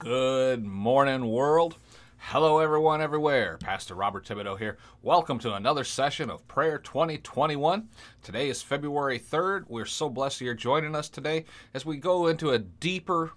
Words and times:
Good 0.00 0.64
morning, 0.64 1.26
world. 1.26 1.76
Hello, 2.16 2.60
everyone, 2.60 3.02
everywhere. 3.02 3.58
Pastor 3.58 3.94
Robert 3.94 4.24
Thibodeau 4.24 4.58
here. 4.58 4.78
Welcome 5.02 5.38
to 5.40 5.52
another 5.52 5.84
session 5.84 6.30
of 6.30 6.48
Prayer 6.48 6.78
2021. 6.78 7.86
Today 8.22 8.48
is 8.48 8.62
February 8.62 9.18
3rd. 9.18 9.66
We're 9.68 9.84
so 9.84 10.08
blessed 10.08 10.40
you're 10.40 10.54
joining 10.54 10.94
us 10.94 11.10
today 11.10 11.44
as 11.74 11.84
we 11.84 11.98
go 11.98 12.28
into 12.28 12.48
a 12.48 12.58
deeper 12.58 13.32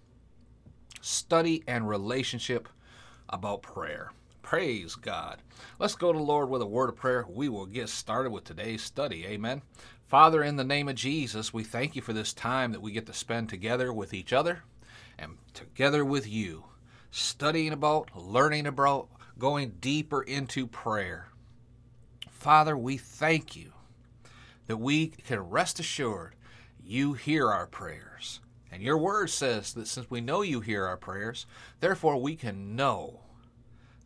study 1.02 1.66
and 1.68 1.90
relationship 1.90 2.70
about 3.28 3.62
prayer. 3.62 4.14
Praise 4.42 4.96
God. 4.96 5.42
Let's 5.80 5.96
go 5.96 6.14
to 6.14 6.18
the 6.18 6.24
Lord 6.24 6.50
with 6.50 6.62
a 6.62 6.66
word 6.66 6.88
of 6.88 6.96
prayer. 6.96 7.26
We 7.28 7.50
will 7.50 7.66
get 7.66 7.90
started 7.90 8.32
with 8.32 8.46
today's 8.46 8.84
study. 8.84 9.26
Amen. 9.26 9.64
Father, 10.08 10.42
in 10.42 10.56
the 10.56 10.64
name 10.64 10.88
of 10.88 10.96
Jesus, 10.96 11.54
we 11.54 11.66
thank 11.66 11.98
you 11.98 12.02
for 12.02 12.14
this 12.14 12.32
time 12.32 12.72
that 12.72 12.82
we 12.82 12.94
get 12.94 13.06
to 13.08 13.14
spend 13.14 13.50
together 13.50 13.92
with 13.92 14.14
each 14.14 14.32
other 14.32 14.64
and 15.18 15.38
together 15.54 16.04
with 16.04 16.28
you, 16.28 16.66
studying 17.12 17.74
about, 17.74 18.10
learning 18.16 18.68
about, 18.68 19.08
going 19.38 19.74
deeper 19.80 20.22
into 20.22 20.68
prayer. 20.68 21.28
Father, 22.30 22.78
we 22.78 22.98
thank 22.98 23.56
you 23.56 23.74
that 24.68 24.78
we 24.78 25.08
can 25.08 25.40
rest 25.40 25.80
assured 25.80 26.36
you 26.84 27.14
hear 27.14 27.50
our 27.50 27.68
prayers. 27.68 28.40
And 28.72 28.82
your 28.82 28.98
word 28.98 29.30
says 29.30 29.74
that 29.74 29.88
since 29.88 30.10
we 30.10 30.20
know 30.20 30.42
you 30.42 30.60
hear 30.60 30.86
our 30.86 30.98
prayers, 30.98 31.46
therefore 31.80 32.20
we 32.20 32.36
can 32.36 32.76
know 32.76 33.22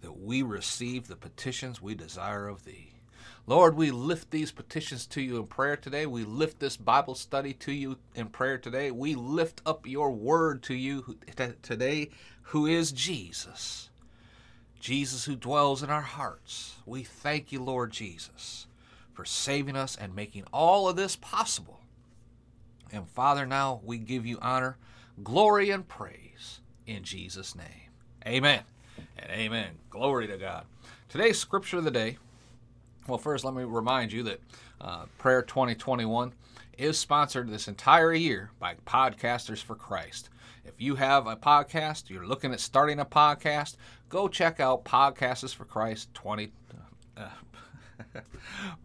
that 0.02 0.20
we 0.20 0.42
receive 0.42 1.08
the 1.08 1.16
petitions 1.16 1.82
we 1.82 1.96
desire 1.96 2.48
of 2.48 2.66
thee. 2.66 2.97
Lord, 3.50 3.78
we 3.78 3.92
lift 3.92 4.30
these 4.30 4.52
petitions 4.52 5.06
to 5.08 5.22
you 5.22 5.38
in 5.38 5.48
prayer 5.48 5.78
today. 5.78 6.06
We 6.06 6.26
lift 6.26 6.60
this 6.60 6.76
Bible 6.76 7.16
study 7.16 7.54
to 7.54 7.72
you 7.72 7.98
in 8.14 8.28
prayer 8.28 8.58
today. 8.58 8.92
We 8.92 9.16
lift 9.16 9.62
up 9.66 9.88
your 9.88 10.12
word 10.12 10.62
to 10.64 10.74
you 10.74 11.18
today, 11.62 12.10
who 12.42 12.66
is 12.66 12.92
Jesus. 12.92 13.90
Jesus 14.82 15.24
who 15.24 15.38
dwells 15.38 15.82
in 15.82 15.90
our 15.90 16.02
hearts. 16.02 16.76
We 16.86 17.04
thank 17.04 17.54
you, 17.54 17.64
Lord 17.64 17.92
Jesus, 17.92 18.68
for 19.14 19.24
saving 19.24 19.78
us 19.78 19.96
and 19.96 20.14
making 20.14 20.44
all 20.52 20.90
of 20.90 20.98
this 20.98 21.16
possible. 21.16 21.80
And 22.92 23.08
Father, 23.08 23.46
now 23.46 23.80
we 23.82 23.98
give 23.98 24.26
you 24.26 24.40
honor, 24.42 24.78
glory, 25.24 25.70
and 25.70 25.88
praise 25.88 26.60
in 26.86 27.04
Jesus' 27.04 27.56
name. 27.56 27.92
Amen 28.26 28.64
and 29.18 29.32
amen. 29.32 29.70
Glory 29.90 30.28
to 30.28 30.38
God. 30.38 30.66
Today's 31.08 31.40
scripture 31.40 31.78
of 31.78 31.86
the 31.86 31.92
day 31.92 32.18
well, 33.08 33.18
first, 33.18 33.46
let 33.46 33.54
me 33.54 33.64
remind 33.64 34.12
you 34.12 34.24
that 34.24 34.42
uh, 34.82 35.06
Prayer 35.18 35.42
2021 35.42 36.34
is 36.78 36.98
sponsored 36.98 37.50
this 37.50 37.68
entire 37.68 38.14
year 38.14 38.52
by 38.60 38.76
Podcasters 38.86 39.64
for 39.64 39.76
Christ. 39.76 40.30
If 40.66 40.74
you 40.78 40.96
have 40.96 41.26
a 41.28 41.36
podcast, 41.36 42.10
you're 42.10 42.28
looking 42.28 42.52
at 42.52 42.60
starting 42.60 43.00
a 43.00 43.06
podcast, 43.06 43.78
go 44.10 44.28
check 44.28 44.60
out 44.60 44.84
Podcasters 44.84 45.56
for 45.56 45.66
Christ 45.66 46.14
20. 46.14 46.52
Uh, 47.18 47.30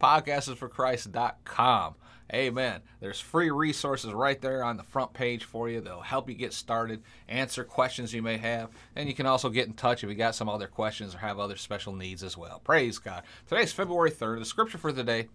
podcastersforchrist.com. 0.00 1.94
Amen. 2.34 2.80
There's 3.00 3.20
free 3.20 3.50
resources 3.50 4.12
right 4.12 4.40
there 4.40 4.64
on 4.64 4.78
the 4.78 4.82
front 4.82 5.12
page 5.12 5.44
for 5.44 5.68
you 5.68 5.82
They'll 5.82 6.00
help 6.00 6.30
you 6.30 6.34
get 6.34 6.54
started, 6.54 7.02
answer 7.28 7.62
questions 7.62 8.14
you 8.14 8.22
may 8.22 8.38
have, 8.38 8.70
and 8.96 9.06
you 9.06 9.14
can 9.14 9.26
also 9.26 9.50
get 9.50 9.66
in 9.66 9.74
touch 9.74 10.02
if 10.02 10.08
you 10.08 10.16
got 10.16 10.34
some 10.34 10.48
other 10.48 10.66
questions 10.66 11.14
or 11.14 11.18
have 11.18 11.38
other 11.38 11.56
special 11.56 11.92
needs 11.92 12.22
as 12.22 12.36
well. 12.36 12.60
Praise 12.64 12.98
God. 12.98 13.22
Today's 13.46 13.72
February 13.72 14.10
3rd. 14.10 14.38
The 14.38 14.44
scripture 14.46 14.78
for 14.78 14.92
today 14.92 15.28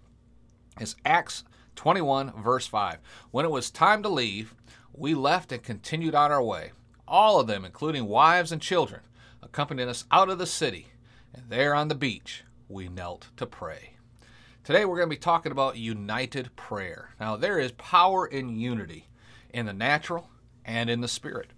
is 0.79 0.95
Acts 1.05 1.43
21, 1.75 2.33
verse 2.41 2.65
5. 2.65 2.97
When 3.29 3.45
it 3.45 3.51
was 3.51 3.69
time 3.69 4.01
to 4.01 4.09
leave, 4.09 4.55
we 4.91 5.13
left 5.13 5.51
and 5.51 5.61
continued 5.61 6.15
on 6.15 6.31
our 6.31 6.43
way. 6.43 6.71
All 7.07 7.39
of 7.39 7.45
them, 7.45 7.63
including 7.63 8.05
wives 8.05 8.51
and 8.51 8.61
children, 8.61 9.01
accompanied 9.43 9.87
us 9.87 10.05
out 10.11 10.29
of 10.29 10.39
the 10.39 10.47
city, 10.47 10.87
and 11.31 11.43
there 11.49 11.75
on 11.75 11.89
the 11.89 11.95
beach 11.95 12.43
we 12.67 12.89
knelt 12.89 13.27
to 13.37 13.45
pray. 13.45 13.96
Today 14.67 14.83
we're 14.83 14.97
going 14.97 15.09
to 15.09 15.15
be 15.15 15.17
talking 15.17 15.53
about 15.53 15.77
united 15.77 16.53
prayer. 16.57 17.11
Now, 17.21 17.37
there 17.37 17.57
is 17.57 17.71
power 17.71 18.27
in 18.27 18.59
unity 18.59 19.07
in 19.49 19.65
the 19.65 19.71
natural 19.71 20.29
and 20.65 20.89
in 20.89 20.99
the 20.99 21.07
spirit. 21.07 21.51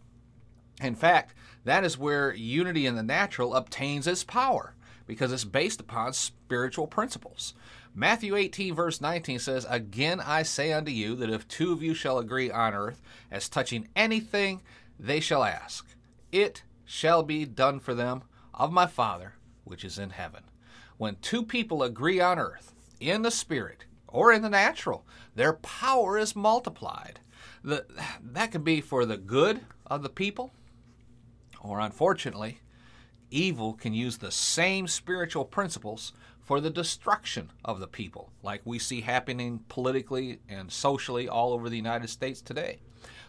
In 0.79 0.93
fact, 0.93 1.33
that 1.63 1.83
is 1.83 1.97
where 1.97 2.31
unity 2.31 2.85
in 2.85 2.93
the 2.93 3.01
natural 3.01 3.55
obtains 3.55 4.05
its 4.05 4.23
power 4.23 4.75
because 5.07 5.33
it's 5.33 5.43
based 5.43 5.81
upon 5.81 6.13
spiritual 6.13 6.85
principles. 6.85 7.55
Matthew 7.95 8.35
18, 8.35 8.75
verse 8.75 9.01
19 9.01 9.39
says, 9.39 9.65
Again 9.67 10.21
I 10.23 10.43
say 10.43 10.71
unto 10.71 10.91
you 10.91 11.15
that 11.15 11.31
if 11.31 11.47
two 11.47 11.73
of 11.73 11.81
you 11.81 11.95
shall 11.95 12.19
agree 12.19 12.51
on 12.51 12.75
earth 12.75 13.01
as 13.31 13.49
touching 13.49 13.87
anything 13.95 14.61
they 14.99 15.19
shall 15.19 15.43
ask, 15.43 15.95
it 16.31 16.61
shall 16.85 17.23
be 17.23 17.45
done 17.45 17.79
for 17.79 17.95
them 17.95 18.21
of 18.53 18.71
my 18.71 18.85
Father 18.85 19.33
which 19.63 19.83
is 19.83 19.97
in 19.97 20.11
heaven. 20.11 20.43
When 20.97 21.15
two 21.23 21.41
people 21.41 21.81
agree 21.81 22.19
on 22.19 22.37
earth, 22.37 22.75
in 22.99 23.21
the 23.21 23.31
spirit 23.31 23.85
or 24.07 24.31
in 24.31 24.41
the 24.41 24.49
natural, 24.49 25.05
their 25.35 25.53
power 25.53 26.17
is 26.17 26.35
multiplied. 26.35 27.19
The, 27.63 27.85
that 28.21 28.51
can 28.51 28.63
be 28.63 28.81
for 28.81 29.05
the 29.05 29.17
good 29.17 29.61
of 29.85 30.03
the 30.03 30.09
people, 30.09 30.51
or 31.61 31.79
unfortunately, 31.79 32.61
evil 33.31 33.73
can 33.73 33.93
use 33.93 34.17
the 34.17 34.31
same 34.31 34.88
spiritual 34.88 35.45
principles 35.45 36.13
for 36.41 36.59
the 36.59 36.69
destruction 36.69 37.51
of 37.63 37.79
the 37.79 37.88
people, 37.88 38.31
like 38.41 38.61
we 38.65 38.79
see 38.79 39.01
happening 39.01 39.59
politically 39.69 40.39
and 40.49 40.71
socially 40.71 41.29
all 41.29 41.53
over 41.53 41.69
the 41.69 41.75
United 41.75 42.09
States 42.09 42.41
today. 42.41 42.79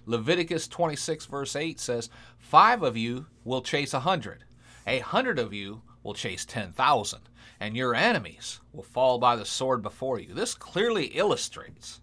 Leviticus 0.07 0.67
26, 0.67 1.27
verse 1.27 1.55
8 1.55 1.79
says, 1.79 2.09
Five 2.39 2.83
of 2.83 2.97
you 2.97 3.27
will 3.45 3.61
chase 3.61 3.93
a 3.93 4.01
hundred, 4.01 4.45
a 4.87 5.01
hundred 5.01 5.39
of 5.39 5.53
you 5.53 5.83
will 6.03 6.15
chase 6.15 6.45
10,000 6.45 7.21
and 7.61 7.77
your 7.77 7.95
enemies 7.95 8.61
will 8.73 8.83
fall 8.83 9.19
by 9.19 9.37
the 9.37 9.45
sword 9.45 9.83
before 9.83 10.19
you. 10.19 10.33
This 10.33 10.55
clearly 10.55 11.07
illustrates 11.07 12.01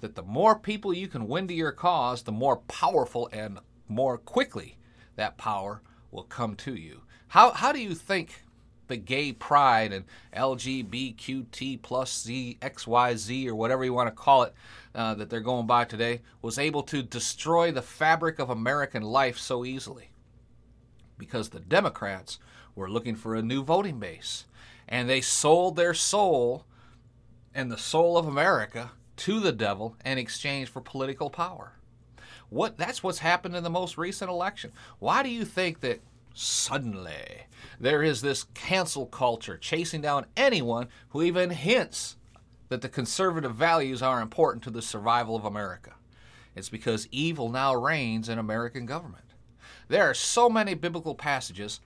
that 0.00 0.14
the 0.14 0.22
more 0.22 0.58
people 0.58 0.94
you 0.94 1.06
can 1.06 1.28
win 1.28 1.46
to 1.48 1.54
your 1.54 1.72
cause, 1.72 2.22
the 2.22 2.32
more 2.32 2.56
powerful 2.56 3.28
and 3.32 3.58
more 3.88 4.16
quickly 4.16 4.78
that 5.16 5.36
power 5.36 5.82
will 6.10 6.22
come 6.22 6.56
to 6.56 6.74
you. 6.74 7.02
How, 7.28 7.50
how 7.50 7.72
do 7.72 7.80
you 7.80 7.94
think 7.94 8.42
the 8.88 8.96
gay 8.96 9.32
pride 9.32 9.92
and 9.92 10.04
LGBTQ 10.34 11.80
plus 11.82 12.22
Z, 12.22 12.58
XYZ, 12.60 13.46
or 13.46 13.54
whatever 13.54 13.84
you 13.84 13.92
want 13.92 14.08
to 14.08 14.22
call 14.22 14.42
it, 14.42 14.54
uh, 14.94 15.14
that 15.14 15.30
they're 15.30 15.40
going 15.40 15.66
by 15.66 15.84
today, 15.84 16.22
was 16.42 16.58
able 16.58 16.82
to 16.84 17.02
destroy 17.02 17.70
the 17.70 17.82
fabric 17.82 18.38
of 18.38 18.50
American 18.50 19.02
life 19.02 19.38
so 19.38 19.64
easily? 19.64 20.10
Because 21.18 21.50
the 21.50 21.60
Democrats 21.60 22.38
were 22.80 22.90
looking 22.90 23.14
for 23.14 23.34
a 23.34 23.42
new 23.42 23.62
voting 23.62 23.98
base 23.98 24.46
and 24.88 25.08
they 25.08 25.20
sold 25.20 25.76
their 25.76 25.94
soul 25.94 26.64
and 27.54 27.70
the 27.70 27.78
soul 27.78 28.16
of 28.16 28.26
America 28.26 28.90
to 29.16 29.38
the 29.38 29.52
devil 29.52 29.96
in 30.04 30.18
exchange 30.18 30.68
for 30.68 30.80
political 30.80 31.30
power. 31.30 31.72
What 32.48 32.78
that's 32.78 33.02
what's 33.02 33.18
happened 33.18 33.54
in 33.54 33.62
the 33.62 33.70
most 33.70 33.96
recent 33.98 34.30
election. 34.30 34.72
Why 34.98 35.22
do 35.22 35.28
you 35.28 35.44
think 35.44 35.80
that 35.80 36.00
suddenly 36.34 37.42
there 37.78 38.02
is 38.02 38.22
this 38.22 38.44
cancel 38.54 39.06
culture 39.06 39.58
chasing 39.58 40.00
down 40.00 40.26
anyone 40.36 40.88
who 41.10 41.22
even 41.22 41.50
hints 41.50 42.16
that 42.70 42.80
the 42.80 42.88
conservative 42.88 43.54
values 43.54 44.00
are 44.02 44.20
important 44.20 44.64
to 44.64 44.70
the 44.70 44.82
survival 44.82 45.36
of 45.36 45.44
America? 45.44 45.92
It's 46.56 46.70
because 46.70 47.08
evil 47.12 47.50
now 47.50 47.74
reigns 47.74 48.28
in 48.28 48.38
American 48.38 48.86
government. 48.86 49.24
There 49.88 50.08
are 50.08 50.14
so 50.14 50.48
many 50.48 50.74
biblical 50.74 51.14
passages 51.14 51.80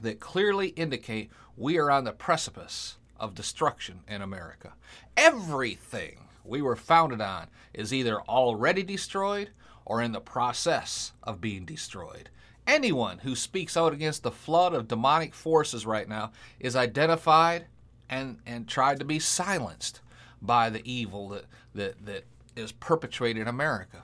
that 0.00 0.20
clearly 0.20 0.68
indicate 0.68 1.30
we 1.56 1.78
are 1.78 1.90
on 1.90 2.04
the 2.04 2.12
precipice 2.12 2.96
of 3.18 3.34
destruction 3.34 4.00
in 4.08 4.22
America. 4.22 4.72
Everything 5.16 6.28
we 6.44 6.62
were 6.62 6.76
founded 6.76 7.20
on 7.20 7.48
is 7.74 7.92
either 7.92 8.20
already 8.22 8.82
destroyed 8.82 9.50
or 9.84 10.00
in 10.00 10.12
the 10.12 10.20
process 10.20 11.12
of 11.22 11.40
being 11.40 11.64
destroyed. 11.64 12.30
Anyone 12.66 13.18
who 13.18 13.34
speaks 13.34 13.76
out 13.76 13.92
against 13.92 14.22
the 14.22 14.30
flood 14.30 14.74
of 14.74 14.88
demonic 14.88 15.34
forces 15.34 15.84
right 15.84 16.08
now 16.08 16.32
is 16.58 16.76
identified 16.76 17.66
and, 18.08 18.38
and 18.46 18.68
tried 18.68 18.98
to 18.98 19.04
be 19.04 19.18
silenced 19.18 20.00
by 20.40 20.70
the 20.70 20.82
evil 20.90 21.28
that, 21.30 21.44
that, 21.74 22.06
that 22.06 22.24
is 22.56 22.72
perpetrated 22.72 23.42
in 23.42 23.48
America. 23.48 24.02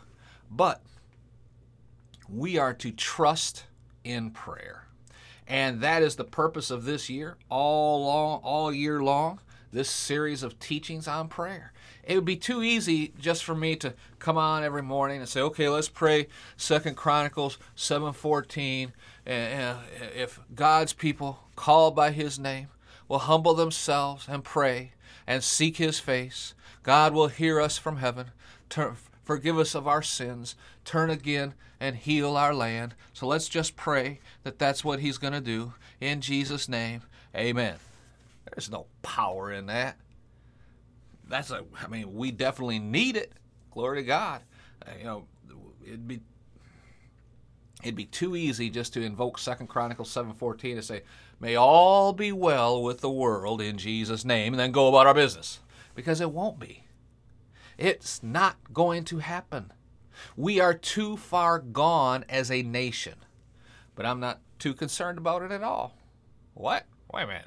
But 0.50 0.82
we 2.28 2.58
are 2.58 2.74
to 2.74 2.90
trust 2.90 3.64
in 4.04 4.30
prayer. 4.30 4.85
And 5.46 5.80
that 5.80 6.02
is 6.02 6.16
the 6.16 6.24
purpose 6.24 6.70
of 6.70 6.84
this 6.84 7.08
year, 7.08 7.36
all 7.48 8.04
long, 8.04 8.40
all 8.42 8.72
year 8.72 9.02
long, 9.02 9.40
this 9.72 9.88
series 9.88 10.42
of 10.42 10.58
teachings 10.58 11.06
on 11.06 11.28
prayer. 11.28 11.72
It 12.02 12.14
would 12.14 12.24
be 12.24 12.36
too 12.36 12.62
easy 12.62 13.12
just 13.18 13.44
for 13.44 13.54
me 13.54 13.76
to 13.76 13.94
come 14.18 14.38
on 14.38 14.62
every 14.62 14.82
morning 14.82 15.20
and 15.20 15.28
say, 15.28 15.40
okay, 15.40 15.68
let's 15.68 15.88
pray 15.88 16.28
Second 16.56 16.96
Chronicles 16.96 17.58
7:14. 17.76 18.92
Eh, 19.26 19.32
eh, 19.32 19.76
if 20.14 20.40
God's 20.54 20.92
people 20.92 21.40
called 21.56 21.96
by 21.96 22.12
his 22.12 22.38
name 22.38 22.68
will 23.08 23.18
humble 23.18 23.54
themselves 23.54 24.26
and 24.28 24.44
pray 24.44 24.92
and 25.26 25.42
seek 25.42 25.78
his 25.78 25.98
face, 25.98 26.54
God 26.84 27.12
will 27.12 27.28
hear 27.28 27.60
us 27.60 27.76
from 27.76 27.96
heaven, 27.96 28.30
turn, 28.68 28.96
forgive 29.24 29.58
us 29.58 29.74
of 29.74 29.88
our 29.88 30.02
sins, 30.02 30.54
turn 30.84 31.10
again 31.10 31.54
and 31.80 31.96
heal 31.96 32.36
our 32.36 32.54
land. 32.54 32.94
So 33.12 33.26
let's 33.26 33.48
just 33.48 33.76
pray 33.76 34.20
that 34.42 34.58
that's 34.58 34.84
what 34.84 35.00
He's 35.00 35.18
going 35.18 35.32
to 35.32 35.40
do. 35.40 35.74
In 36.00 36.20
Jesus' 36.20 36.68
name, 36.68 37.02
amen. 37.34 37.76
There's 38.52 38.70
no 38.70 38.86
power 39.02 39.52
in 39.52 39.66
that. 39.66 39.96
That's 41.28 41.50
a, 41.50 41.64
I 41.82 41.88
mean, 41.88 42.14
we 42.14 42.30
definitely 42.30 42.78
need 42.78 43.16
it. 43.16 43.32
Glory 43.70 43.98
to 43.98 44.06
God. 44.06 44.42
Uh, 44.86 44.90
you 44.98 45.04
know, 45.04 45.24
it'd 45.84 46.06
be 46.06 46.20
it'd 47.82 47.96
be 47.96 48.06
too 48.06 48.36
easy 48.36 48.70
just 48.70 48.92
to 48.94 49.02
invoke 49.02 49.38
Second 49.38 49.66
Chronicles 49.66 50.10
7:14 50.10 50.76
and 50.76 50.84
say, 50.84 51.02
"May 51.40 51.56
all 51.56 52.12
be 52.12 52.32
well 52.32 52.82
with 52.82 53.00
the 53.00 53.10
world 53.10 53.60
in 53.60 53.78
Jesus' 53.78 54.24
name," 54.24 54.52
and 54.52 54.60
then 54.60 54.72
go 54.72 54.88
about 54.88 55.06
our 55.06 55.14
business, 55.14 55.60
because 55.94 56.20
it 56.20 56.30
won't 56.30 56.58
be. 56.58 56.84
It's 57.76 58.22
not 58.22 58.72
going 58.72 59.04
to 59.04 59.18
happen. 59.18 59.72
We 60.36 60.60
are 60.60 60.74
too 60.74 61.16
far 61.16 61.58
gone 61.58 62.24
as 62.28 62.50
a 62.50 62.62
nation. 62.62 63.14
But 63.94 64.06
I'm 64.06 64.20
not 64.20 64.40
too 64.58 64.74
concerned 64.74 65.18
about 65.18 65.42
it 65.42 65.50
at 65.50 65.62
all. 65.62 65.96
What? 66.54 66.86
Wait 67.12 67.22
a 67.22 67.26
minute. 67.26 67.46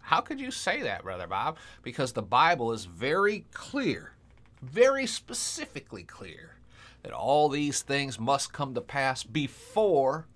How 0.00 0.20
could 0.20 0.40
you 0.40 0.50
say 0.50 0.82
that, 0.82 1.02
Brother 1.02 1.26
Bob? 1.26 1.56
Because 1.82 2.12
the 2.12 2.22
Bible 2.22 2.72
is 2.72 2.84
very 2.84 3.46
clear, 3.52 4.12
very 4.60 5.06
specifically 5.06 6.02
clear, 6.02 6.56
that 7.02 7.12
all 7.12 7.48
these 7.48 7.82
things 7.82 8.20
must 8.20 8.52
come 8.52 8.74
to 8.74 8.80
pass 8.80 9.22
before 9.22 10.26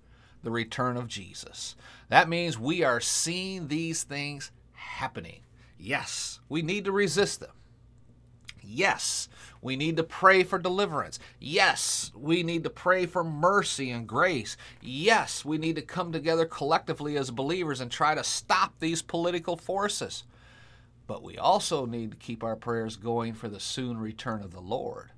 the 0.41 0.51
return 0.51 0.97
of 0.97 1.07
Jesus. 1.07 1.75
That 2.09 2.29
means 2.29 2.57
we 2.57 2.83
are 2.83 2.99
seeing 2.99 3.67
these 3.67 4.03
things 4.03 4.51
happening. 4.73 5.41
Yes, 5.77 6.39
we 6.49 6.61
need 6.61 6.85
to 6.85 6.91
resist 6.91 7.39
them. 7.39 7.51
Yes, 8.71 9.29
we 9.63 9.75
need 9.75 9.97
to 9.97 10.03
pray 10.03 10.43
for 10.43 10.59
deliverance. 10.59 11.17
Yes, 11.39 12.11
we 12.15 12.43
need 12.43 12.63
to 12.65 12.69
pray 12.69 13.07
for 13.07 13.23
mercy 13.23 13.89
and 13.89 14.07
grace. 14.07 14.57
Yes, 14.79 15.43
we 15.43 15.57
need 15.57 15.75
to 15.77 15.81
come 15.81 16.11
together 16.11 16.45
collectively 16.45 17.17
as 17.17 17.31
believers 17.31 17.81
and 17.81 17.89
try 17.89 18.13
to 18.13 18.23
stop 18.23 18.73
these 18.79 19.01
political 19.01 19.57
forces. 19.57 20.23
But 21.07 21.23
we 21.23 21.35
also 21.35 21.87
need 21.87 22.11
to 22.11 22.17
keep 22.17 22.43
our 22.43 22.55
prayers 22.55 22.95
going 22.95 23.33
for 23.33 23.49
the 23.49 23.59
soon 23.59 23.97
return 23.97 24.43
of 24.43 24.51
the 24.51 24.61
Lord. 24.61 25.09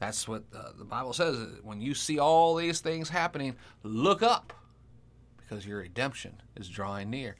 That's 0.00 0.26
what 0.26 0.42
uh, 0.52 0.72
the 0.76 0.84
Bible 0.84 1.12
says. 1.12 1.38
When 1.62 1.80
you 1.80 1.94
see 1.94 2.18
all 2.18 2.56
these 2.56 2.80
things 2.80 3.08
happening, 3.08 3.54
look 3.84 4.20
up 4.20 4.52
because 5.36 5.64
your 5.64 5.78
redemption 5.78 6.42
is 6.56 6.68
drawing 6.68 7.10
near. 7.10 7.36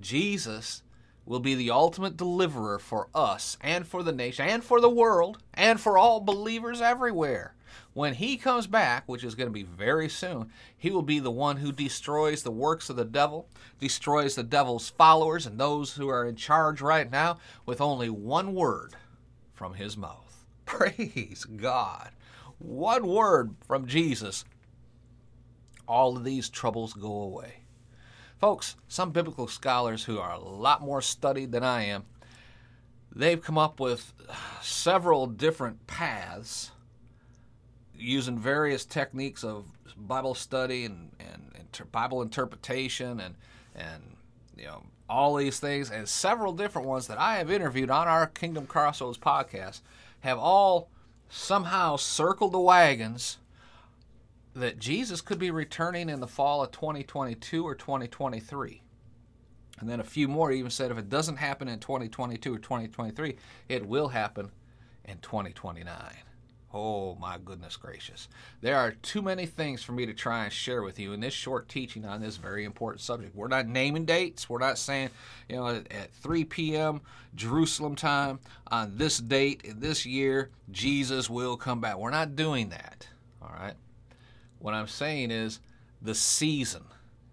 Jesus 0.00 0.82
will 1.26 1.40
be 1.40 1.54
the 1.54 1.70
ultimate 1.70 2.16
deliverer 2.16 2.78
for 2.78 3.08
us 3.14 3.58
and 3.60 3.86
for 3.86 4.02
the 4.02 4.12
nation 4.12 4.48
and 4.48 4.64
for 4.64 4.80
the 4.80 4.88
world 4.88 5.38
and 5.52 5.80
for 5.80 5.98
all 5.98 6.20
believers 6.20 6.80
everywhere. 6.80 7.54
When 7.92 8.14
he 8.14 8.36
comes 8.36 8.66
back, 8.66 9.04
which 9.06 9.24
is 9.24 9.34
going 9.34 9.48
to 9.48 9.52
be 9.52 9.62
very 9.62 10.08
soon, 10.08 10.50
he 10.76 10.90
will 10.90 11.02
be 11.02 11.18
the 11.18 11.30
one 11.30 11.56
who 11.56 11.72
destroys 11.72 12.42
the 12.42 12.50
works 12.50 12.88
of 12.88 12.96
the 12.96 13.04
devil, 13.04 13.48
destroys 13.80 14.34
the 14.34 14.42
devil's 14.42 14.90
followers 14.90 15.46
and 15.46 15.58
those 15.58 15.94
who 15.94 16.08
are 16.08 16.24
in 16.26 16.36
charge 16.36 16.80
right 16.80 17.10
now 17.10 17.38
with 17.64 17.80
only 17.80 18.08
one 18.08 18.54
word 18.54 18.94
from 19.52 19.74
his 19.74 19.96
mouth. 19.96 20.44
Praise 20.64 21.44
God. 21.44 22.10
One 22.58 23.06
word 23.06 23.56
from 23.66 23.86
Jesus. 23.86 24.44
All 25.88 26.16
of 26.16 26.24
these 26.24 26.48
troubles 26.48 26.92
go 26.92 27.12
away. 27.12 27.65
Folks, 28.40 28.76
some 28.88 29.10
biblical 29.12 29.48
scholars 29.48 30.04
who 30.04 30.18
are 30.18 30.32
a 30.32 30.38
lot 30.38 30.82
more 30.82 31.00
studied 31.00 31.52
than 31.52 31.64
I 31.64 31.84
am, 31.84 32.04
they've 33.10 33.42
come 33.42 33.56
up 33.56 33.80
with 33.80 34.12
several 34.60 35.26
different 35.26 35.86
paths 35.86 36.70
using 37.94 38.38
various 38.38 38.84
techniques 38.84 39.42
of 39.42 39.64
Bible 39.96 40.34
study 40.34 40.84
and, 40.84 41.10
and 41.18 41.46
Bible 41.92 42.22
interpretation 42.22 43.20
and 43.20 43.34
and 43.74 44.02
you 44.56 44.64
know 44.64 44.82
all 45.08 45.36
these 45.36 45.60
things. 45.60 45.90
And 45.90 46.08
several 46.08 46.52
different 46.52 46.88
ones 46.88 47.06
that 47.06 47.18
I 47.18 47.36
have 47.36 47.50
interviewed 47.50 47.90
on 47.90 48.08
our 48.08 48.26
Kingdom 48.26 48.66
Crossroads 48.66 49.18
podcast 49.18 49.82
have 50.20 50.38
all 50.38 50.88
somehow 51.28 51.96
circled 51.96 52.52
the 52.52 52.58
wagons 52.58 53.38
that 54.56 54.78
Jesus 54.78 55.20
could 55.20 55.38
be 55.38 55.50
returning 55.50 56.08
in 56.08 56.20
the 56.20 56.26
fall 56.26 56.62
of 56.62 56.72
2022 56.72 57.64
or 57.64 57.74
2023. 57.74 58.82
And 59.78 59.88
then 59.88 60.00
a 60.00 60.04
few 60.04 60.28
more 60.28 60.50
even 60.50 60.70
said 60.70 60.90
if 60.90 60.98
it 60.98 61.10
doesn't 61.10 61.36
happen 61.36 61.68
in 61.68 61.78
2022 61.78 62.54
or 62.54 62.58
2023, 62.58 63.36
it 63.68 63.86
will 63.86 64.08
happen 64.08 64.50
in 65.04 65.18
2029. 65.18 65.92
Oh 66.72 67.14
my 67.16 67.38
goodness 67.42 67.76
gracious. 67.76 68.28
There 68.60 68.76
are 68.76 68.92
too 68.92 69.22
many 69.22 69.46
things 69.46 69.82
for 69.82 69.92
me 69.92 70.06
to 70.06 70.14
try 70.14 70.44
and 70.44 70.52
share 70.52 70.82
with 70.82 70.98
you 70.98 71.12
in 71.12 71.20
this 71.20 71.34
short 71.34 71.68
teaching 71.68 72.04
on 72.04 72.20
this 72.20 72.36
very 72.36 72.64
important 72.64 73.02
subject. 73.02 73.36
We're 73.36 73.48
not 73.48 73.66
naming 73.66 74.04
dates. 74.04 74.48
We're 74.48 74.58
not 74.58 74.78
saying, 74.78 75.10
you 75.48 75.56
know, 75.56 75.68
at 75.68 76.12
3 76.14 76.44
p.m. 76.44 77.02
Jerusalem 77.34 77.94
time 77.94 78.40
on 78.66 78.96
this 78.96 79.18
date 79.18 79.62
in 79.64 79.80
this 79.80 80.04
year, 80.06 80.50
Jesus 80.70 81.30
will 81.30 81.56
come 81.56 81.80
back. 81.80 81.98
We're 81.98 82.10
not 82.10 82.36
doing 82.36 82.70
that. 82.70 83.06
All 83.40 83.54
right. 83.58 83.74
What 84.58 84.74
I'm 84.74 84.88
saying 84.88 85.30
is 85.30 85.60
the 86.00 86.14
season. 86.14 86.84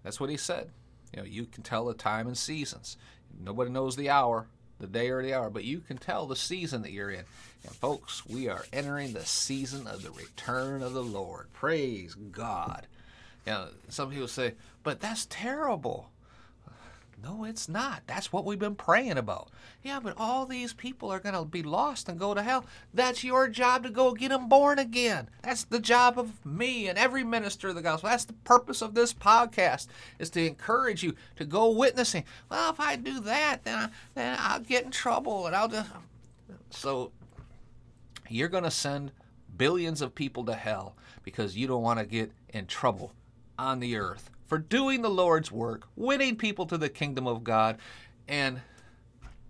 That's 0.02 0.20
what 0.20 0.30
he 0.30 0.36
said. 0.36 0.70
You 1.12 1.20
know, 1.20 1.26
you 1.26 1.46
can 1.46 1.62
tell 1.62 1.86
the 1.86 1.94
time 1.94 2.26
and 2.26 2.36
seasons. 2.36 2.96
Nobody 3.40 3.70
knows 3.70 3.96
the 3.96 4.10
hour, 4.10 4.46
the 4.78 4.86
day 4.86 5.10
or 5.10 5.22
the 5.22 5.34
hour, 5.34 5.50
but 5.50 5.64
you 5.64 5.80
can 5.80 5.96
tell 5.96 6.26
the 6.26 6.36
season 6.36 6.82
that 6.82 6.92
you're 6.92 7.10
in. 7.10 7.24
And 7.64 7.72
folks, 7.76 8.26
we 8.26 8.48
are 8.48 8.64
entering 8.72 9.12
the 9.12 9.24
season 9.24 9.86
of 9.86 10.02
the 10.02 10.10
return 10.10 10.82
of 10.82 10.92
the 10.92 11.02
Lord. 11.02 11.52
Praise 11.52 12.14
God. 12.14 12.86
You 13.46 13.52
know, 13.52 13.68
some 13.88 14.10
people 14.10 14.28
say, 14.28 14.54
but 14.82 15.00
that's 15.00 15.26
terrible. 15.30 16.10
No, 17.22 17.44
it's 17.44 17.68
not. 17.68 18.02
That's 18.06 18.32
what 18.32 18.44
we've 18.44 18.58
been 18.58 18.74
praying 18.74 19.18
about. 19.18 19.50
Yeah, 19.82 20.00
but 20.00 20.14
all 20.16 20.46
these 20.46 20.72
people 20.72 21.10
are 21.10 21.20
going 21.20 21.34
to 21.34 21.44
be 21.44 21.62
lost 21.62 22.08
and 22.08 22.18
go 22.18 22.34
to 22.34 22.42
hell. 22.42 22.66
That's 22.92 23.24
your 23.24 23.48
job 23.48 23.84
to 23.84 23.90
go 23.90 24.12
get 24.12 24.30
them 24.30 24.48
born 24.48 24.78
again. 24.78 25.28
That's 25.42 25.64
the 25.64 25.78
job 25.78 26.18
of 26.18 26.44
me 26.44 26.88
and 26.88 26.98
every 26.98 27.24
minister 27.24 27.68
of 27.68 27.76
the 27.76 27.82
gospel. 27.82 28.10
That's 28.10 28.24
the 28.24 28.32
purpose 28.32 28.82
of 28.82 28.94
this 28.94 29.14
podcast 29.14 29.86
is 30.18 30.30
to 30.30 30.46
encourage 30.46 31.02
you 31.02 31.14
to 31.36 31.44
go 31.44 31.70
witnessing. 31.70 32.24
Well, 32.50 32.70
if 32.70 32.80
I 32.80 32.96
do 32.96 33.20
that, 33.20 33.64
then 33.64 33.78
I, 33.78 33.88
then 34.14 34.36
I'll 34.40 34.60
get 34.60 34.84
in 34.84 34.90
trouble 34.90 35.46
and 35.46 35.54
I'll 35.54 35.68
just 35.68 35.90
so 36.70 37.12
you're 38.28 38.48
going 38.48 38.64
to 38.64 38.70
send 38.70 39.12
billions 39.56 40.02
of 40.02 40.14
people 40.14 40.44
to 40.44 40.54
hell 40.54 40.96
because 41.22 41.56
you 41.56 41.66
don't 41.66 41.82
want 41.82 42.00
to 42.00 42.06
get 42.06 42.32
in 42.50 42.66
trouble 42.66 43.12
on 43.58 43.80
the 43.80 43.96
earth 43.96 44.30
for 44.46 44.58
doing 44.58 45.02
the 45.02 45.10
Lord's 45.10 45.50
work, 45.50 45.88
winning 45.96 46.36
people 46.36 46.66
to 46.66 46.78
the 46.78 46.88
kingdom 46.88 47.26
of 47.26 47.44
God, 47.44 47.78
and 48.28 48.60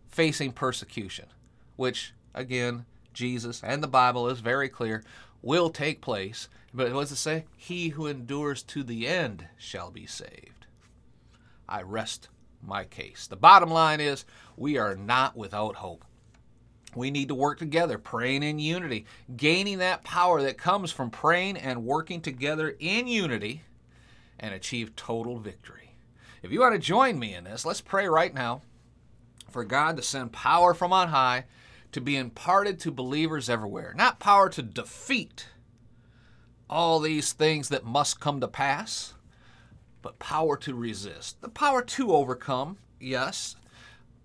facing 0.08 0.52
persecution, 0.52 1.26
which, 1.76 2.12
again, 2.34 2.86
Jesus 3.12 3.62
and 3.62 3.82
the 3.82 3.88
Bible 3.88 4.28
is 4.28 4.40
very 4.40 4.68
clear, 4.68 5.02
will 5.42 5.70
take 5.70 6.00
place. 6.00 6.48
But 6.72 6.92
what 6.92 7.02
does 7.02 7.12
it 7.12 7.16
say? 7.16 7.44
He 7.56 7.90
who 7.90 8.06
endures 8.06 8.62
to 8.64 8.82
the 8.82 9.06
end 9.06 9.46
shall 9.56 9.90
be 9.90 10.06
saved. 10.06 10.66
I 11.68 11.82
rest 11.82 12.28
my 12.62 12.84
case. 12.84 13.26
The 13.26 13.36
bottom 13.36 13.70
line 13.70 14.00
is 14.00 14.24
we 14.56 14.78
are 14.78 14.94
not 14.94 15.36
without 15.36 15.76
hope. 15.76 16.04
We 16.94 17.10
need 17.10 17.28
to 17.28 17.34
work 17.34 17.58
together, 17.58 17.98
praying 17.98 18.44
in 18.44 18.58
unity, 18.58 19.06
gaining 19.36 19.78
that 19.78 20.04
power 20.04 20.42
that 20.42 20.58
comes 20.58 20.92
from 20.92 21.10
praying 21.10 21.56
and 21.56 21.84
working 21.84 22.20
together 22.20 22.76
in 22.78 23.08
unity 23.08 23.62
and 24.38 24.54
achieve 24.54 24.96
total 24.96 25.38
victory. 25.38 25.96
If 26.42 26.52
you 26.52 26.60
want 26.60 26.74
to 26.74 26.78
join 26.78 27.18
me 27.18 27.34
in 27.34 27.44
this, 27.44 27.64
let's 27.64 27.80
pray 27.80 28.06
right 28.06 28.34
now 28.34 28.62
for 29.50 29.64
God 29.64 29.96
to 29.96 30.02
send 30.02 30.32
power 30.32 30.74
from 30.74 30.92
on 30.92 31.08
high 31.08 31.44
to 31.92 32.00
be 32.00 32.16
imparted 32.16 32.80
to 32.80 32.90
believers 32.90 33.48
everywhere. 33.48 33.94
Not 33.96 34.18
power 34.18 34.48
to 34.50 34.62
defeat 34.62 35.46
all 36.68 37.00
these 37.00 37.32
things 37.32 37.68
that 37.68 37.84
must 37.84 38.20
come 38.20 38.40
to 38.40 38.48
pass, 38.48 39.14
but 40.02 40.18
power 40.18 40.56
to 40.58 40.74
resist. 40.74 41.40
The 41.40 41.48
power 41.48 41.82
to 41.82 42.12
overcome, 42.12 42.78
yes, 43.00 43.56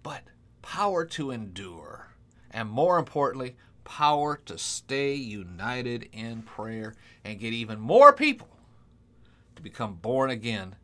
but 0.04 0.24
power 0.62 1.06
to 1.06 1.32
endure. 1.32 2.08
And 2.52 2.70
more 2.70 2.98
importantly, 2.98 3.56
power 3.84 4.36
to 4.46 4.58
stay 4.58 5.14
united 5.14 6.10
in 6.12 6.42
prayer 6.42 6.96
and 7.24 7.40
get 7.40 7.54
even 7.54 7.80
more 7.80 8.12
people 8.12 8.50
to 9.60 9.64
become 9.64 9.96
born 9.96 10.30
again 10.30 10.76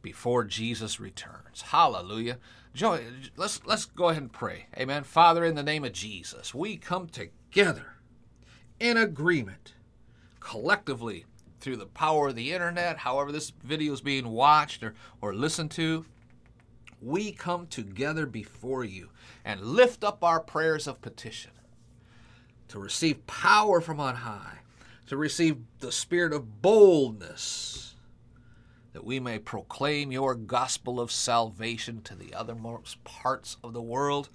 before 0.00 0.44
Jesus 0.44 1.00
returns. 1.00 1.62
Hallelujah. 1.62 2.38
Joy, 2.72 3.04
let's 3.36 3.64
let's 3.66 3.84
go 3.84 4.08
ahead 4.08 4.22
and 4.22 4.32
pray. 4.32 4.66
Amen. 4.78 5.02
Father, 5.02 5.44
in 5.44 5.56
the 5.56 5.62
name 5.62 5.84
of 5.84 5.92
Jesus, 5.92 6.54
we 6.54 6.76
come 6.76 7.08
together 7.08 7.96
in 8.80 8.96
agreement, 8.96 9.74
collectively, 10.40 11.26
through 11.60 11.76
the 11.76 11.86
power 11.86 12.28
of 12.28 12.36
the 12.36 12.52
internet, 12.52 12.98
however 12.98 13.32
this 13.32 13.50
video 13.50 13.92
is 13.92 14.00
being 14.00 14.28
watched 14.28 14.82
or, 14.82 14.94
or 15.20 15.34
listened 15.34 15.72
to. 15.72 16.06
We 17.00 17.32
come 17.32 17.66
together 17.66 18.26
before 18.26 18.84
you 18.84 19.10
and 19.44 19.60
lift 19.60 20.04
up 20.04 20.22
our 20.22 20.38
prayers 20.38 20.86
of 20.86 21.02
petition 21.02 21.50
to 22.68 22.78
receive 22.78 23.26
power 23.26 23.80
from 23.80 23.98
on 23.98 24.14
high 24.14 24.60
to 25.12 25.16
receive 25.18 25.58
the 25.80 25.92
spirit 25.92 26.32
of 26.32 26.62
boldness, 26.62 27.91
that 28.92 29.04
we 29.04 29.18
may 29.20 29.38
proclaim 29.38 30.12
your 30.12 30.34
gospel 30.34 31.00
of 31.00 31.10
salvation 31.10 32.02
to 32.02 32.14
the 32.14 32.34
othermost 32.36 32.96
parts 33.04 33.56
of 33.62 33.72
the 33.72 33.82
world, 33.82 34.28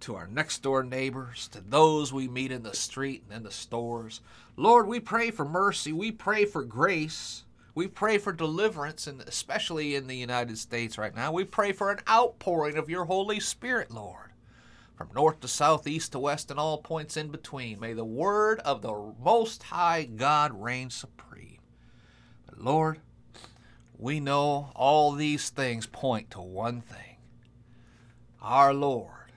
to 0.00 0.14
our 0.16 0.26
next 0.26 0.62
door 0.62 0.82
neighbors, 0.82 1.48
to 1.48 1.60
those 1.60 2.12
we 2.12 2.26
meet 2.28 2.50
in 2.50 2.62
the 2.62 2.74
street 2.74 3.22
and 3.28 3.36
in 3.36 3.42
the 3.42 3.50
stores. 3.50 4.20
Lord, 4.56 4.86
we 4.86 5.00
pray 5.00 5.30
for 5.30 5.44
mercy. 5.44 5.92
We 5.92 6.10
pray 6.10 6.44
for 6.44 6.64
grace. 6.64 7.44
We 7.74 7.86
pray 7.86 8.18
for 8.18 8.32
deliverance, 8.32 9.06
and 9.06 9.20
especially 9.22 9.94
in 9.94 10.06
the 10.06 10.16
United 10.16 10.58
States 10.58 10.98
right 10.98 11.14
now. 11.14 11.32
We 11.32 11.44
pray 11.44 11.72
for 11.72 11.90
an 11.90 12.00
outpouring 12.08 12.76
of 12.76 12.90
your 12.90 13.04
Holy 13.04 13.40
Spirit, 13.40 13.90
Lord 13.90 14.32
from 15.02 15.14
north 15.14 15.40
to 15.40 15.48
south, 15.48 15.86
east 15.86 16.12
to 16.12 16.18
west, 16.18 16.50
and 16.50 16.60
all 16.60 16.78
points 16.78 17.16
in 17.16 17.28
between. 17.28 17.80
May 17.80 17.92
the 17.92 18.04
word 18.04 18.60
of 18.60 18.82
the 18.82 19.14
Most 19.20 19.64
High 19.64 20.04
God 20.04 20.52
reign 20.62 20.90
supreme. 20.90 21.58
But 22.46 22.58
Lord, 22.58 23.00
we 24.02 24.18
know 24.18 24.72
all 24.74 25.12
these 25.12 25.50
things 25.50 25.86
point 25.86 26.30
to 26.32 26.40
one 26.40 26.80
thing 26.80 27.16
our 28.40 28.74
Lord 28.74 29.32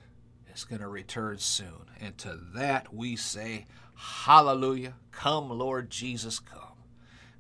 is 0.54 0.64
going 0.64 0.82
to 0.82 0.88
return 0.88 1.38
soon. 1.38 1.86
And 2.02 2.18
to 2.18 2.40
that 2.56 2.92
we 2.92 3.16
say, 3.16 3.68
Hallelujah. 3.94 4.96
Come, 5.12 5.50
Lord 5.50 5.92
Jesus, 5.92 6.40
come. 6.40 6.62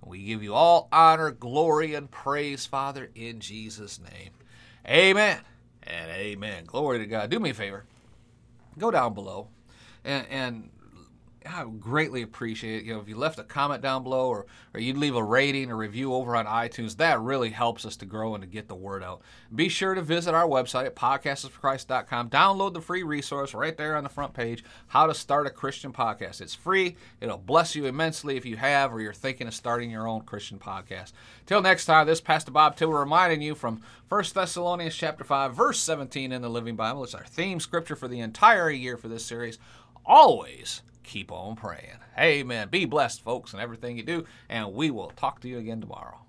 And 0.01 0.11
We 0.11 0.23
give 0.23 0.43
you 0.43 0.53
all 0.53 0.87
honor, 0.91 1.31
glory, 1.31 1.95
and 1.95 2.09
praise, 2.09 2.67
Father, 2.67 3.09
in 3.15 3.39
Jesus' 3.39 3.99
name. 3.99 4.31
Amen 4.87 5.39
and 5.83 6.11
amen. 6.11 6.65
Glory 6.65 6.99
to 6.99 7.07
God. 7.07 7.31
Do 7.31 7.39
me 7.39 7.49
a 7.49 7.53
favor 7.55 7.85
go 8.77 8.91
down 8.91 9.13
below 9.13 9.47
and, 10.03 10.27
and 10.29 10.69
I 11.47 11.63
would 11.63 11.79
greatly 11.79 12.21
appreciate 12.21 12.77
it. 12.77 12.85
You 12.85 12.93
know, 12.93 12.99
if 12.99 13.07
you 13.07 13.15
left 13.15 13.39
a 13.39 13.43
comment 13.43 13.81
down 13.81 14.03
below 14.03 14.27
or, 14.27 14.45
or 14.73 14.79
you'd 14.79 14.97
leave 14.97 15.15
a 15.15 15.23
rating 15.23 15.71
or 15.71 15.77
review 15.77 16.13
over 16.13 16.35
on 16.35 16.45
iTunes, 16.45 16.97
that 16.97 17.19
really 17.19 17.49
helps 17.49 17.85
us 17.85 17.95
to 17.97 18.05
grow 18.05 18.35
and 18.35 18.41
to 18.41 18.47
get 18.47 18.67
the 18.67 18.75
word 18.75 19.03
out. 19.03 19.21
Be 19.53 19.69
sure 19.69 19.93
to 19.93 20.01
visit 20.01 20.33
our 20.33 20.47
website 20.47 20.85
at 20.85 20.95
podcastersforchrist.com. 20.95 22.29
Download 22.29 22.73
the 22.73 22.81
free 22.81 23.03
resource 23.03 23.53
right 23.53 23.77
there 23.77 23.95
on 23.95 24.03
the 24.03 24.09
front 24.09 24.33
page, 24.33 24.63
How 24.87 25.07
to 25.07 25.13
Start 25.13 25.47
a 25.47 25.49
Christian 25.49 25.93
Podcast. 25.93 26.41
It's 26.41 26.55
free. 26.55 26.95
It'll 27.21 27.37
bless 27.37 27.75
you 27.75 27.85
immensely 27.85 28.37
if 28.37 28.45
you 28.45 28.57
have 28.57 28.93
or 28.93 29.01
you're 29.01 29.13
thinking 29.13 29.47
of 29.47 29.53
starting 29.53 29.91
your 29.91 30.07
own 30.07 30.21
Christian 30.21 30.59
podcast. 30.59 31.11
Till 31.45 31.61
next 31.61 31.85
time, 31.85 32.07
this 32.07 32.21
Pastor 32.21 32.51
Bob 32.51 32.75
Tiller 32.75 32.99
reminding 32.99 33.41
you 33.41 33.55
from 33.55 33.81
1 34.09 34.23
Thessalonians 34.33 34.95
chapter 34.95 35.23
5, 35.23 35.55
verse 35.55 35.79
17 35.79 36.31
in 36.31 36.41
the 36.41 36.49
Living 36.49 36.75
Bible. 36.75 37.03
It's 37.03 37.15
our 37.15 37.23
theme 37.23 37.59
scripture 37.59 37.95
for 37.95 38.07
the 38.07 38.19
entire 38.19 38.69
year 38.69 38.97
for 38.97 39.07
this 39.07 39.25
series. 39.25 39.59
Always 40.05 40.81
keep 41.05 41.31
on 41.31 41.55
praying. 41.55 41.99
Amen. 42.19 42.69
Be 42.69 42.85
blessed, 42.85 43.21
folks, 43.21 43.53
in 43.53 43.59
everything 43.59 43.97
you 43.97 44.03
do, 44.03 44.25
and 44.49 44.73
we 44.73 44.91
will 44.91 45.11
talk 45.11 45.41
to 45.41 45.47
you 45.47 45.59
again 45.59 45.79
tomorrow. 45.81 46.24